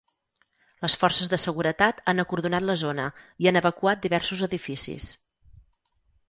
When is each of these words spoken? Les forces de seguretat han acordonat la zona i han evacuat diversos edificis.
Les 0.85 0.93
forces 1.01 1.29
de 1.33 1.37
seguretat 1.43 1.99
han 2.13 2.23
acordonat 2.23 2.65
la 2.69 2.77
zona 2.85 3.05
i 3.45 3.51
han 3.53 3.61
evacuat 3.61 4.03
diversos 4.07 4.43
edificis. 4.49 5.13